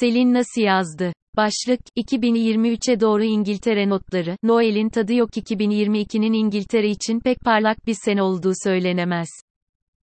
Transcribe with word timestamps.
Selin 0.00 0.34
nasıl 0.34 0.60
yazdı? 0.60 1.12
Başlık, 1.36 1.80
2023'e 1.96 3.00
doğru 3.00 3.24
İngiltere 3.24 3.88
notları, 3.88 4.36
Noel'in 4.42 4.88
tadı 4.88 5.14
yok 5.14 5.30
2022'nin 5.36 6.32
İngiltere 6.32 6.88
için 6.88 7.20
pek 7.20 7.40
parlak 7.40 7.86
bir 7.86 7.96
sene 8.04 8.22
olduğu 8.22 8.52
söylenemez. 8.64 9.28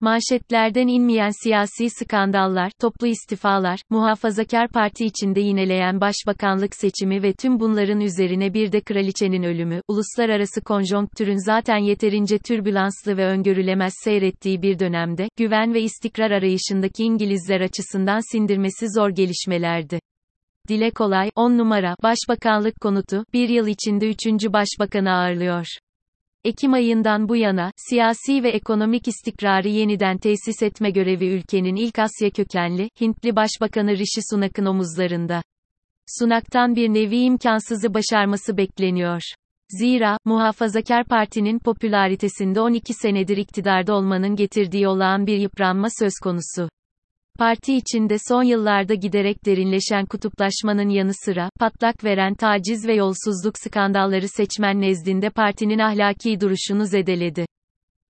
Manşetlerden 0.02 0.88
inmeyen 0.88 1.44
siyasi 1.44 1.90
skandallar, 1.90 2.72
toplu 2.80 3.08
istifalar, 3.08 3.80
muhafazakar 3.90 4.68
parti 4.68 5.06
içinde 5.06 5.40
yineleyen 5.40 6.02
başbakanlık 6.02 6.76
seçimi 6.76 7.24
ve 7.24 7.34
tüm 7.34 7.60
bunların 7.60 8.02
üzerine 8.02 8.54
bir 8.54 8.72
de 8.72 8.82
kraliçenin 8.82 9.44
ölümü, 9.44 9.82
uluslararası 9.88 10.62
konjonktürün 10.62 11.46
zaten 11.46 11.78
yeterince 11.78 12.38
türbülanslı 12.38 13.18
ve 13.18 13.26
öngörülemez 13.26 13.94
seyrettiği 14.04 14.62
bir 14.62 14.80
dönemde, 14.80 15.30
güven 15.38 15.74
ve 15.74 15.82
istikrar 15.82 16.32
arayışındaki 16.32 17.04
İngilizler 17.04 17.62
açısından 17.62 18.32
sindirmesi 18.32 18.86
zor 18.96 19.10
gelişmelerdi. 19.10 20.00
Dile 20.68 20.92
kolay, 20.92 21.30
10 21.36 21.58
numara, 21.58 21.96
Başbakanlık 22.04 22.82
konutu, 22.82 23.26
bir 23.34 23.50
yıl 23.50 23.68
içinde 23.68 24.10
3. 24.10 24.26
Başbakanı 24.54 25.12
ağırlıyor. 25.12 25.66
Ekim 26.44 26.74
ayından 26.74 27.30
bu 27.30 27.36
yana, 27.36 27.72
siyasi 27.90 28.44
ve 28.44 28.50
ekonomik 28.50 29.08
istikrarı 29.08 29.68
yeniden 29.68 30.18
tesis 30.18 30.64
etme 30.64 30.90
görevi 30.90 31.26
ülkenin 31.26 31.76
ilk 31.76 32.00
Asya 32.00 32.30
kökenli, 32.30 32.90
Hintli 33.02 33.36
Başbakanı 33.36 33.92
Rishi 33.92 34.22
Sunak'ın 34.30 34.66
omuzlarında. 34.66 35.42
Sunak'tan 36.20 36.76
bir 36.76 36.90
nevi 36.90 37.18
imkansızı 37.18 37.94
başarması 37.94 38.58
bekleniyor. 38.58 39.22
Zira, 39.70 40.18
Muhafazakar 40.26 41.06
Parti'nin 41.06 41.60
popülaritesinde 41.60 42.62
12 42.62 42.94
senedir 42.94 43.38
iktidarda 43.38 43.94
olmanın 43.94 44.36
getirdiği 44.36 44.88
olağan 44.88 45.28
bir 45.28 45.38
yıpranma 45.38 45.88
söz 46.00 46.14
konusu. 46.24 46.70
Parti 47.38 47.76
içinde 47.76 48.16
son 48.28 48.44
yıllarda 48.44 48.94
giderek 48.94 49.46
derinleşen 49.46 50.06
kutuplaşmanın 50.06 50.90
yanı 50.90 51.12
sıra, 51.14 51.50
patlak 51.60 52.04
veren 52.04 52.34
taciz 52.34 52.88
ve 52.88 52.96
yolsuzluk 52.96 53.58
skandalları 53.58 54.28
seçmen 54.28 54.82
nezdinde 54.82 55.30
partinin 55.30 55.80
ahlaki 55.80 56.42
duruşunu 56.42 56.86
zedeledi. 56.86 57.46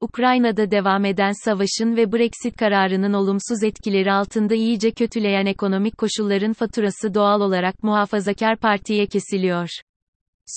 Ukrayna'da 0.02 0.72
devam 0.72 1.06
eden 1.06 1.32
savaşın 1.46 1.96
ve 1.96 2.12
Brexit 2.12 2.58
kararının 2.58 3.14
olumsuz 3.14 3.64
etkileri 3.64 4.12
altında 4.12 4.56
iyice 4.56 4.92
kötüleyen 4.92 5.46
ekonomik 5.46 5.98
koşulların 5.98 6.54
faturası 6.54 7.14
doğal 7.14 7.42
olarak 7.42 7.84
muhafazakar 7.84 8.58
partiye 8.58 9.06
kesiliyor. 9.06 9.70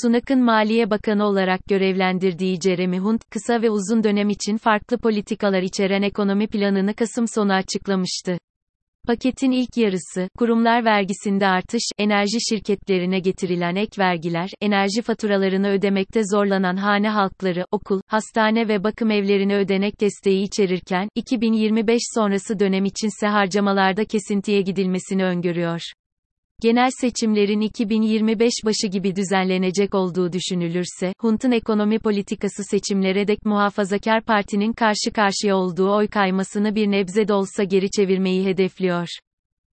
Sunak'ın 0.02 0.42
Maliye 0.42 0.90
Bakanı 0.90 1.24
olarak 1.24 1.60
görevlendirdiği 1.68 2.60
Jeremy 2.60 2.98
Hunt, 2.98 3.30
kısa 3.30 3.62
ve 3.62 3.70
uzun 3.70 4.04
dönem 4.04 4.28
için 4.28 4.56
farklı 4.56 4.98
politikalar 4.98 5.62
içeren 5.62 6.02
ekonomi 6.02 6.46
planını 6.46 6.94
Kasım 6.94 7.28
sonu 7.28 7.52
açıklamıştı. 7.52 8.38
Paketin 9.06 9.50
ilk 9.50 9.76
yarısı, 9.76 10.28
kurumlar 10.38 10.84
vergisinde 10.84 11.46
artış, 11.46 11.82
enerji 11.98 12.38
şirketlerine 12.50 13.20
getirilen 13.20 13.76
ek 13.76 14.02
vergiler, 14.02 14.50
enerji 14.60 15.02
faturalarını 15.02 15.68
ödemekte 15.68 16.20
zorlanan 16.24 16.76
hane 16.76 17.08
halkları, 17.08 17.64
okul, 17.72 18.00
hastane 18.06 18.68
ve 18.68 18.84
bakım 18.84 19.10
evlerine 19.10 19.56
ödenek 19.56 20.00
desteği 20.00 20.42
içerirken, 20.42 21.08
2025 21.14 22.00
sonrası 22.14 22.58
dönem 22.58 22.84
içinse 22.84 23.26
harcamalarda 23.26 24.04
kesintiye 24.04 24.60
gidilmesini 24.60 25.24
öngörüyor. 25.24 25.80
Genel 26.62 26.90
seçimlerin 27.00 27.60
2025 27.60 28.52
başı 28.64 28.86
gibi 28.86 29.16
düzenlenecek 29.16 29.94
olduğu 29.94 30.32
düşünülürse, 30.32 31.14
Hunt'un 31.20 31.50
ekonomi 31.50 31.98
politikası 31.98 32.64
seçimlere 32.64 33.28
dek 33.28 33.44
muhafazakar 33.44 34.22
partinin 34.22 34.72
karşı 34.72 35.10
karşıya 35.14 35.56
olduğu 35.56 35.94
oy 35.94 36.08
kaymasını 36.08 36.74
bir 36.74 36.90
nebze 36.90 37.28
de 37.28 37.34
olsa 37.34 37.64
geri 37.64 37.90
çevirmeyi 37.90 38.44
hedefliyor. 38.44 39.08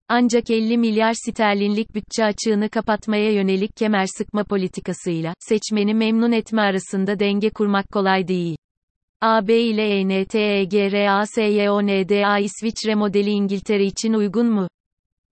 Ancak 0.09 0.51
50 0.51 0.79
milyar 0.79 1.15
sterlinlik 1.15 1.95
bütçe 1.95 2.25
açığını 2.25 2.69
kapatmaya 2.69 3.33
yönelik 3.33 3.77
kemer 3.77 4.07
sıkma 4.19 4.45
politikasıyla, 4.45 5.35
seçmeni 5.39 5.95
memnun 5.95 6.33
etme 6.33 6.63
arasında 6.63 7.19
denge 7.19 7.51
kurmak 7.51 7.93
kolay 7.93 8.29
değil. 8.29 8.57
AB 9.21 9.61
ile 9.61 10.01
ENTEGRASYONDA 10.01 12.39
İsviçre 12.39 12.95
modeli 12.95 13.31
İngiltere 13.31 13.85
için 13.85 14.13
uygun 14.13 14.51
mu? 14.51 14.69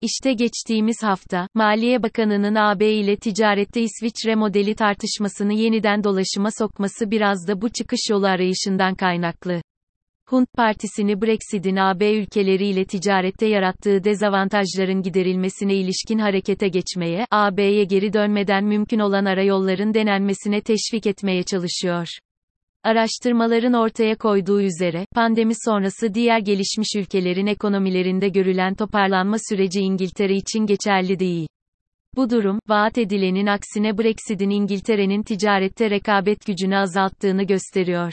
İşte 0.02 0.32
geçtiğimiz 0.32 1.02
hafta, 1.02 1.48
Maliye 1.54 2.02
Bakanı'nın 2.02 2.54
AB 2.54 2.92
ile 2.92 3.16
ticarette 3.16 3.80
İsviçre 3.80 4.34
modeli 4.34 4.74
tartışmasını 4.74 5.52
yeniden 5.52 6.04
dolaşıma 6.04 6.48
sokması 6.58 7.10
biraz 7.10 7.48
da 7.48 7.60
bu 7.60 7.68
çıkış 7.68 8.00
yolu 8.10 8.26
arayışından 8.26 8.94
kaynaklı. 8.94 9.62
Hunt 10.28 10.48
Partisi'ni 10.56 11.22
Brexit'in 11.22 11.76
AB 11.76 12.12
ülkeleriyle 12.12 12.84
ticarette 12.84 13.46
yarattığı 13.46 14.04
dezavantajların 14.04 15.02
giderilmesine 15.02 15.74
ilişkin 15.74 16.19
harekete 16.19 16.69
geçmeye, 16.69 17.26
AB'ye 17.30 17.84
geri 17.84 18.12
dönmeden 18.12 18.64
mümkün 18.64 18.98
olan 18.98 19.24
arayolların 19.24 19.94
denenmesine 19.94 20.60
teşvik 20.60 21.06
etmeye 21.06 21.42
çalışıyor. 21.42 22.08
Araştırmaların 22.84 23.72
ortaya 23.72 24.16
koyduğu 24.16 24.60
üzere, 24.60 25.06
pandemi 25.15 25.53
sonrası 25.66 26.15
diğer 26.15 26.38
gelişmiş 26.38 26.97
ülkelerin 26.97 27.47
ekonomilerinde 27.47 28.28
görülen 28.28 28.75
toparlanma 28.75 29.37
süreci 29.48 29.81
İngiltere 29.81 30.37
için 30.37 30.66
geçerli 30.66 31.19
değil. 31.19 31.48
Bu 32.16 32.31
durum, 32.31 32.59
vaat 32.69 32.98
edilenin 32.98 33.47
aksine 33.47 33.98
Brexit'in 33.98 34.50
İngiltere'nin 34.50 35.22
ticarette 35.22 35.91
rekabet 35.91 36.47
gücünü 36.47 36.76
azalttığını 36.76 37.43
gösteriyor. 37.43 38.12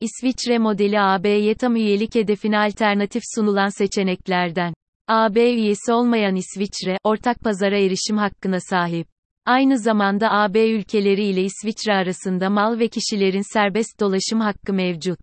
İsviçre 0.00 0.58
modeli 0.58 1.00
AB'ye 1.00 1.54
tam 1.54 1.76
üyelik 1.76 2.14
hedefine 2.14 2.58
alternatif 2.58 3.22
sunulan 3.34 3.78
seçeneklerden. 3.78 4.74
AB 5.08 5.54
üyesi 5.54 5.92
olmayan 5.92 6.36
İsviçre, 6.36 6.98
ortak 7.04 7.40
pazara 7.40 7.78
erişim 7.78 8.16
hakkına 8.18 8.60
sahip. 8.60 9.11
Aynı 9.46 9.78
zamanda 9.78 10.30
AB 10.32 10.70
ülkeleri 10.70 11.24
ile 11.24 11.42
İsviçre 11.42 11.94
arasında 11.94 12.50
mal 12.50 12.78
ve 12.78 12.88
kişilerin 12.88 13.52
serbest 13.52 14.00
dolaşım 14.00 14.40
hakkı 14.40 14.72
mevcut. 14.72 15.18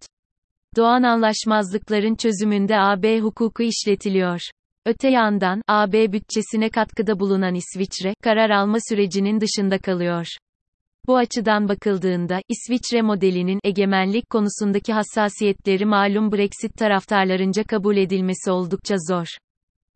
Doğan 0.76 1.04
anlaşmazlıkların 1.04 2.16
çözümünde 2.16 2.80
AB 2.80 3.20
hukuku 3.20 3.64
işletiliyor. 3.64 4.40
Öte 4.86 5.10
yandan, 5.10 5.62
AB 5.68 6.12
bütçesine 6.12 6.70
katkıda 6.70 7.20
bulunan 7.20 7.56
İsviçre, 7.56 8.14
karar 8.24 8.50
alma 8.50 8.78
sürecinin 8.90 9.42
dışında 9.42 9.78
kalıyor. 9.78 10.26
Bu 11.08 11.18
açıdan 11.18 11.70
bakıldığında, 11.70 12.42
İsviçre 12.50 13.02
modelinin 13.02 13.60
egemenlik 13.64 14.30
konusundaki 14.30 14.94
hassasiyetleri 14.94 15.86
malum 15.86 16.32
Brexit 16.32 16.78
taraftarlarınca 16.78 17.64
kabul 17.64 17.98
edilmesi 17.98 18.52
oldukça 18.52 18.96
zor. 19.10 19.28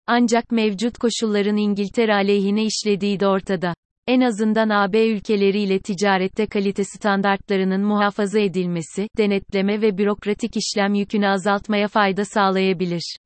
Ancak 0.08 0.52
mevcut 0.52 0.98
koşulların 0.98 1.58
İngiltere 1.58 2.14
aleyhine 2.14 2.64
işlediği 2.64 3.20
de 3.20 3.28
ortada. 3.28 3.74
En 4.08 4.22
azından 4.22 4.70
AB 4.70 5.08
ülkeleriyle 5.08 5.80
ticarette 5.80 6.48
kalite 6.48 6.84
standartlarının 6.84 7.82
muhafaza 7.82 8.40
edilmesi, 8.40 9.08
denetleme 9.18 9.82
ve 9.82 9.98
bürokratik 9.98 10.58
işlem 10.58 10.94
yükünü 10.94 11.28
azaltmaya 11.28 11.88
fayda 11.88 12.26
sağlayabilir. 12.26 13.18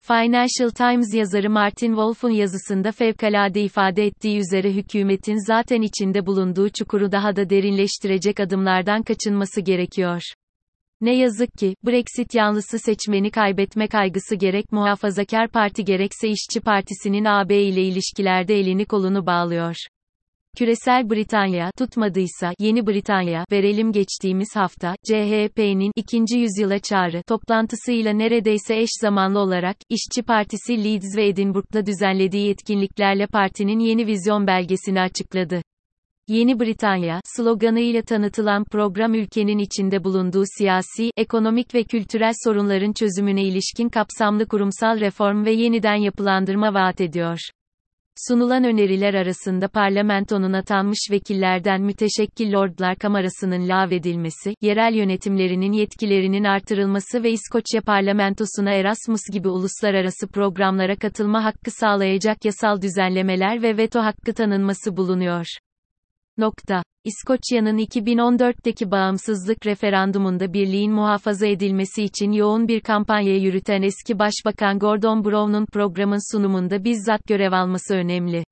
Financial 0.00 0.70
Times 0.70 1.14
yazarı 1.14 1.50
Martin 1.50 1.86
Wolf'un 1.86 2.30
yazısında 2.30 2.92
fevkalade 2.92 3.62
ifade 3.62 4.06
ettiği 4.06 4.38
üzere 4.38 4.72
hükümetin 4.72 5.46
zaten 5.46 5.82
içinde 5.82 6.26
bulunduğu 6.26 6.68
çukuru 6.68 7.12
daha 7.12 7.36
da 7.36 7.50
derinleştirecek 7.50 8.40
adımlardan 8.40 9.02
kaçınması 9.02 9.60
gerekiyor. 9.60 10.22
Ne 11.00 11.16
yazık 11.16 11.52
ki, 11.58 11.74
Brexit 11.86 12.34
yanlısı 12.34 12.78
seçmeni 12.78 13.30
kaybetme 13.30 13.88
kaygısı 13.88 14.34
gerek 14.36 14.72
muhafazakar 14.72 15.48
parti 15.48 15.84
gerekse 15.84 16.28
işçi 16.28 16.60
partisinin 16.60 17.24
AB 17.24 17.62
ile 17.62 17.82
ilişkilerde 17.82 18.54
elini 18.54 18.84
kolunu 18.84 19.26
bağlıyor. 19.26 19.76
Küresel 20.58 21.10
Britanya 21.10 21.70
tutmadıysa 21.78 22.52
Yeni 22.58 22.86
Britanya 22.86 23.44
verelim 23.52 23.92
geçtiğimiz 23.92 24.48
hafta 24.56 24.94
CHP'nin 25.04 25.92
ikinci 25.96 26.38
yüzyıla 26.38 26.78
çağrı 26.78 27.22
toplantısıyla 27.22 28.12
neredeyse 28.12 28.76
eş 28.76 28.88
zamanlı 29.00 29.38
olarak 29.38 29.76
İşçi 29.88 30.22
Partisi 30.22 30.84
Leeds 30.84 31.16
ve 31.16 31.28
Edinburgh'da 31.28 31.86
düzenlediği 31.86 32.50
etkinliklerle 32.50 33.26
partinin 33.26 33.78
yeni 33.78 34.06
vizyon 34.06 34.46
belgesini 34.46 35.00
açıkladı. 35.00 35.62
Yeni 36.28 36.60
Britanya 36.60 37.20
sloganıyla 37.36 38.02
tanıtılan 38.02 38.64
program 38.64 39.14
ülkenin 39.14 39.58
içinde 39.58 40.04
bulunduğu 40.04 40.44
siyasi, 40.58 41.10
ekonomik 41.16 41.74
ve 41.74 41.84
kültürel 41.84 42.32
sorunların 42.44 42.92
çözümüne 42.92 43.42
ilişkin 43.42 43.88
kapsamlı 43.88 44.46
kurumsal 44.46 45.00
reform 45.00 45.44
ve 45.44 45.52
yeniden 45.52 45.96
yapılandırma 45.96 46.74
vaat 46.74 47.00
ediyor. 47.00 47.38
Sunulan 48.28 48.64
öneriler 48.64 49.14
arasında 49.14 49.68
parlamentonun 49.68 50.52
atanmış 50.52 50.98
vekillerden 51.10 51.82
müteşekkil 51.82 52.52
Lordlar 52.52 52.96
Kamerası'nın 52.96 53.68
lağvedilmesi, 53.68 54.54
yerel 54.60 54.94
yönetimlerinin 54.94 55.72
yetkilerinin 55.72 56.44
artırılması 56.44 57.22
ve 57.22 57.30
İskoçya 57.30 57.80
parlamentosuna 57.80 58.70
Erasmus 58.72 59.20
gibi 59.32 59.48
uluslararası 59.48 60.28
programlara 60.28 60.96
katılma 60.96 61.44
hakkı 61.44 61.70
sağlayacak 61.70 62.44
yasal 62.44 62.82
düzenlemeler 62.82 63.62
ve 63.62 63.76
veto 63.76 64.00
hakkı 64.00 64.34
tanınması 64.34 64.96
bulunuyor. 64.96 65.46
Nokta. 66.38 66.82
İskoçya'nın 67.04 67.78
2014'teki 67.78 68.90
bağımsızlık 68.90 69.66
referandumunda 69.66 70.52
birliğin 70.52 70.92
muhafaza 70.92 71.46
edilmesi 71.46 72.02
için 72.02 72.32
yoğun 72.32 72.68
bir 72.68 72.80
kampanya 72.80 73.36
yürüten 73.36 73.82
eski 73.82 74.18
Başbakan 74.18 74.78
Gordon 74.78 75.24
Brown'un 75.24 75.66
programın 75.66 76.32
sunumunda 76.32 76.84
bizzat 76.84 77.24
görev 77.24 77.52
alması 77.52 77.94
önemli. 77.94 78.44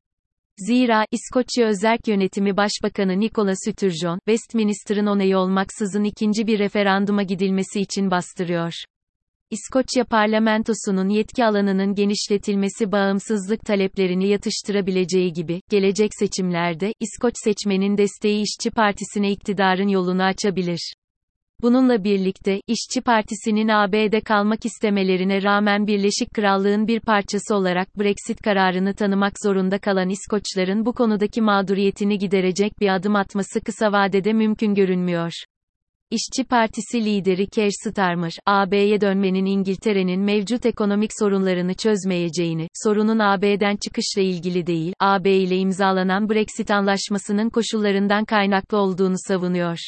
Zira, 0.58 1.04
İskoçya 1.10 1.68
Özerk 1.68 2.08
Yönetimi 2.08 2.56
Başbakanı 2.56 3.20
Nicola 3.20 3.52
Sturgeon, 3.56 4.18
Westminster'ın 4.28 5.06
onayı 5.06 5.38
olmaksızın 5.38 6.04
ikinci 6.04 6.46
bir 6.46 6.58
referanduma 6.58 7.22
gidilmesi 7.22 7.80
için 7.80 8.10
bastırıyor. 8.10 8.72
İskoçya 9.50 10.04
parlamentosunun 10.04 11.08
yetki 11.08 11.44
alanının 11.44 11.94
genişletilmesi 11.94 12.92
bağımsızlık 12.92 13.60
taleplerini 13.60 14.28
yatıştırabileceği 14.28 15.32
gibi, 15.32 15.60
gelecek 15.70 16.10
seçimlerde, 16.18 16.92
İskoç 17.00 17.34
seçmenin 17.44 17.98
desteği 17.98 18.42
İşçi 18.42 18.70
Partisi'ne 18.70 19.30
iktidarın 19.30 19.88
yolunu 19.88 20.22
açabilir. 20.22 20.94
Bununla 21.62 22.04
birlikte, 22.04 22.60
İşçi 22.66 23.00
Partisi'nin 23.00 23.68
AB'de 23.68 24.20
kalmak 24.20 24.66
istemelerine 24.66 25.42
rağmen 25.42 25.86
Birleşik 25.86 26.34
Krallığın 26.34 26.88
bir 26.88 27.00
parçası 27.00 27.54
olarak 27.54 27.98
Brexit 27.98 28.42
kararını 28.42 28.94
tanımak 28.94 29.32
zorunda 29.44 29.78
kalan 29.78 30.08
İskoçların 30.08 30.86
bu 30.86 30.92
konudaki 30.92 31.40
mağduriyetini 31.40 32.18
giderecek 32.18 32.80
bir 32.80 32.94
adım 32.94 33.16
atması 33.16 33.60
kısa 33.60 33.92
vadede 33.92 34.32
mümkün 34.32 34.74
görünmüyor. 34.74 35.32
İşçi 36.12 36.44
Partisi 36.44 37.04
lideri 37.04 37.46
Keir 37.46 37.72
Starmer, 37.84 38.32
AB'ye 38.46 39.00
dönmenin 39.00 39.44
İngiltere'nin 39.44 40.20
mevcut 40.20 40.66
ekonomik 40.66 41.10
sorunlarını 41.18 41.74
çözmeyeceğini, 41.74 42.68
sorunun 42.84 43.18
AB'den 43.18 43.76
çıkışla 43.76 44.22
ilgili 44.22 44.66
değil, 44.66 44.92
AB 45.00 45.32
ile 45.32 45.56
imzalanan 45.56 46.28
Brexit 46.28 46.70
anlaşmasının 46.70 47.50
koşullarından 47.50 48.24
kaynaklı 48.24 48.78
olduğunu 48.78 49.14
savunuyor. 49.28 49.78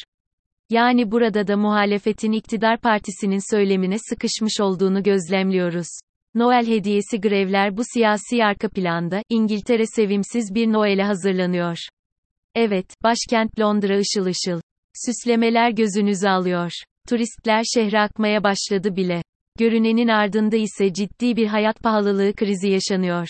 Yani 0.69 1.11
burada 1.11 1.47
da 1.47 1.57
muhalefetin 1.57 2.31
iktidar 2.31 2.79
partisinin 2.79 3.55
söylemine 3.55 3.97
sıkışmış 4.09 4.61
olduğunu 4.61 5.03
gözlemliyoruz. 5.03 5.87
Noel 6.35 6.67
hediyesi 6.67 7.21
grevler 7.21 7.77
bu 7.77 7.81
siyasi 7.93 8.43
arka 8.43 8.69
planda, 8.69 9.21
İngiltere 9.29 9.85
sevimsiz 9.85 10.55
bir 10.55 10.67
Noel'e 10.67 11.03
hazırlanıyor. 11.03 11.77
Evet, 12.55 12.85
başkent 13.03 13.59
Londra 13.59 13.97
ışıl 13.97 14.25
ışıl. 14.25 14.61
Süslemeler 14.93 15.69
gözünüzü 15.69 16.27
alıyor. 16.27 16.71
Turistler 17.09 17.63
şehre 17.73 17.99
akmaya 17.99 18.43
başladı 18.43 18.95
bile. 18.95 19.23
Görünenin 19.59 20.07
ardında 20.07 20.55
ise 20.55 20.93
ciddi 20.93 21.35
bir 21.35 21.47
hayat 21.47 21.83
pahalılığı 21.83 22.33
krizi 22.33 22.69
yaşanıyor. 22.69 23.27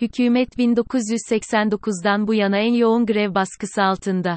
Hükümet 0.00 0.48
1989'dan 0.58 2.26
bu 2.26 2.34
yana 2.34 2.58
en 2.58 2.72
yoğun 2.72 3.06
grev 3.06 3.34
baskısı 3.34 3.82
altında. 3.82 4.36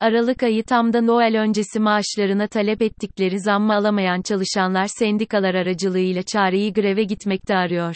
Aralık 0.00 0.42
ayı 0.42 0.64
tam 0.64 0.92
da 0.92 1.00
Noel 1.00 1.40
öncesi 1.40 1.80
maaşlarına 1.80 2.46
talep 2.46 2.82
ettikleri 2.82 3.40
zammı 3.40 3.74
alamayan 3.74 4.22
çalışanlar 4.22 4.86
sendikalar 4.98 5.54
aracılığıyla 5.54 6.22
çareyi 6.22 6.72
greve 6.72 7.04
gitmekte 7.04 7.56
arıyor. 7.56 7.94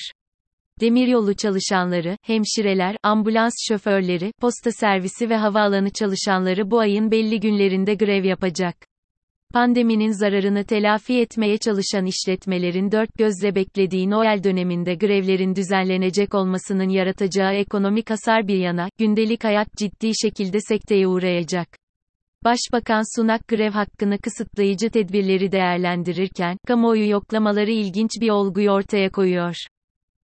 Demiryolu 0.80 1.34
çalışanları, 1.34 2.16
hemşireler, 2.22 2.96
ambulans 3.02 3.52
şoförleri, 3.68 4.32
posta 4.40 4.72
servisi 4.72 5.30
ve 5.30 5.36
havaalanı 5.36 5.90
çalışanları 5.90 6.70
bu 6.70 6.78
ayın 6.78 7.10
belli 7.10 7.40
günlerinde 7.40 7.94
grev 7.94 8.24
yapacak. 8.24 8.76
Pandeminin 9.52 10.12
zararını 10.12 10.64
telafi 10.64 11.20
etmeye 11.20 11.58
çalışan 11.58 12.06
işletmelerin 12.06 12.92
dört 12.92 13.14
gözle 13.18 13.54
beklediği 13.54 14.10
Noel 14.10 14.44
döneminde 14.44 14.94
grevlerin 14.94 15.56
düzenlenecek 15.56 16.34
olmasının 16.34 16.88
yaratacağı 16.88 17.54
ekonomik 17.54 18.10
hasar 18.10 18.48
bir 18.48 18.58
yana, 18.58 18.88
gündelik 18.98 19.44
hayat 19.44 19.68
ciddi 19.76 20.10
şekilde 20.22 20.60
sekteye 20.60 21.06
uğrayacak. 21.06 21.68
Başbakan 22.44 23.20
Sunak 23.20 23.48
grev 23.48 23.70
hakkını 23.70 24.18
kısıtlayıcı 24.18 24.90
tedbirleri 24.90 25.52
değerlendirirken, 25.52 26.56
kamuoyu 26.66 27.10
yoklamaları 27.10 27.70
ilginç 27.70 28.10
bir 28.20 28.30
olguyu 28.30 28.70
ortaya 28.70 29.10
koyuyor. 29.10 29.54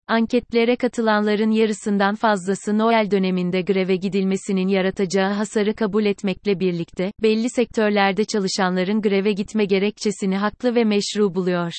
Anketlere 0.08 0.76
katılanların 0.76 1.52
yarısından 1.52 2.16
fazlası 2.16 2.78
Noel 2.78 3.12
döneminde 3.12 3.62
greve 3.62 3.96
gidilmesinin 3.96 4.68
yaratacağı 4.68 5.34
hasarı 5.34 5.76
kabul 5.76 6.06
etmekle 6.06 6.60
birlikte, 6.60 7.12
belli 7.22 7.50
sektörlerde 7.50 8.26
çalışanların 8.26 9.02
greve 9.02 9.32
gitme 9.32 9.66
gerekçesini 9.66 10.38
haklı 10.38 10.76
ve 10.76 10.84
meşru 10.84 11.36
buluyor. 11.36 11.72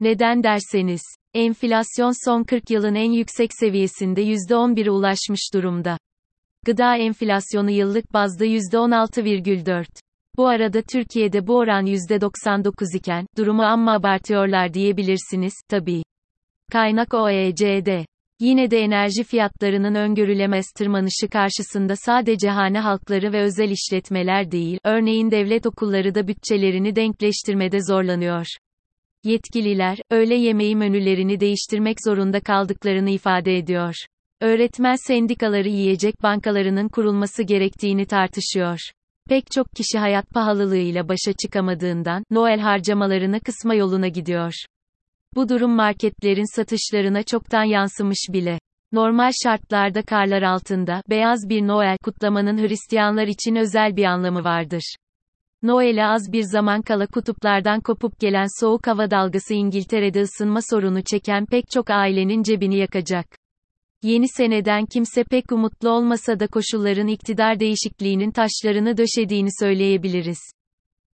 Neden 0.00 0.42
derseniz, 0.42 1.02
enflasyon 1.34 2.24
son 2.24 2.44
40 2.44 2.70
yılın 2.70 2.94
en 2.94 3.12
yüksek 3.12 3.50
seviyesinde 3.60 4.22
%11'e 4.22 4.90
ulaşmış 4.90 5.54
durumda. 5.54 5.98
Gıda 6.64 6.96
enflasyonu 6.96 7.70
yıllık 7.70 8.12
bazda 8.12 8.44
%16,4. 8.46 9.86
Bu 10.36 10.46
arada 10.46 10.82
Türkiye'de 10.82 11.46
bu 11.46 11.56
oran 11.56 11.86
%99 11.86 12.96
iken, 12.96 13.26
durumu 13.36 13.62
amma 13.62 13.92
abartıyorlar 13.92 14.74
diyebilirsiniz, 14.74 15.54
tabii. 15.68 16.02
Kaynak 16.72 17.14
OECD. 17.14 18.04
Yine 18.40 18.70
de 18.70 18.78
enerji 18.78 19.24
fiyatlarının 19.24 19.94
öngörülemez 19.94 20.66
tırmanışı 20.76 21.28
karşısında 21.32 21.94
sadece 21.96 22.48
hane 22.48 22.80
halkları 22.80 23.32
ve 23.32 23.42
özel 23.42 23.70
işletmeler 23.70 24.50
değil, 24.50 24.78
örneğin 24.84 25.30
devlet 25.30 25.66
okulları 25.66 26.14
da 26.14 26.28
bütçelerini 26.28 26.96
denkleştirmede 26.96 27.78
zorlanıyor. 27.88 28.46
Yetkililer, 29.24 29.98
öğle 30.10 30.34
yemeği 30.34 30.76
menülerini 30.76 31.40
değiştirmek 31.40 31.96
zorunda 32.04 32.40
kaldıklarını 32.40 33.10
ifade 33.10 33.56
ediyor. 33.56 33.94
Öğretmen 34.40 34.96
sendikaları 35.06 35.68
yiyecek 35.68 36.22
bankalarının 36.22 36.88
kurulması 36.88 37.42
gerektiğini 37.42 38.06
tartışıyor. 38.06 38.78
Pek 39.28 39.50
çok 39.50 39.66
kişi 39.72 39.98
hayat 39.98 40.30
pahalılığıyla 40.30 41.08
başa 41.08 41.32
çıkamadığından, 41.42 42.24
Noel 42.30 42.60
harcamalarını 42.60 43.40
kısma 43.40 43.74
yoluna 43.74 44.08
gidiyor. 44.08 44.52
Bu 45.34 45.48
durum 45.48 45.70
marketlerin 45.70 46.56
satışlarına 46.56 47.22
çoktan 47.22 47.64
yansımış 47.64 48.28
bile. 48.32 48.58
Normal 48.92 49.30
şartlarda 49.44 50.02
karlar 50.02 50.42
altında, 50.42 51.02
beyaz 51.10 51.48
bir 51.48 51.66
Noel 51.66 51.96
kutlamanın 52.04 52.68
Hristiyanlar 52.68 53.26
için 53.26 53.56
özel 53.56 53.96
bir 53.96 54.04
anlamı 54.04 54.44
vardır. 54.44 54.94
Noel'e 55.62 56.04
az 56.04 56.32
bir 56.32 56.42
zaman 56.42 56.82
kala 56.82 57.06
kutuplardan 57.06 57.80
kopup 57.80 58.20
gelen 58.20 58.60
soğuk 58.60 58.86
hava 58.86 59.10
dalgası 59.10 59.54
İngiltere'de 59.54 60.20
ısınma 60.20 60.60
sorunu 60.70 61.02
çeken 61.02 61.46
pek 61.46 61.70
çok 61.70 61.90
ailenin 61.90 62.42
cebini 62.42 62.76
yakacak. 62.76 63.26
Yeni 64.02 64.28
seneden 64.28 64.86
kimse 64.86 65.24
pek 65.24 65.52
umutlu 65.52 65.90
olmasa 65.90 66.40
da 66.40 66.46
koşulların 66.46 67.06
iktidar 67.06 67.60
değişikliğinin 67.60 68.30
taşlarını 68.30 68.96
döşediğini 68.96 69.48
söyleyebiliriz. 69.60 70.38